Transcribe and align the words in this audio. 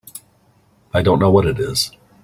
I 0.95 1.03
don't 1.03 1.19
know 1.19 1.29
what 1.29 1.45
it 1.45 1.59
is. 1.59 1.91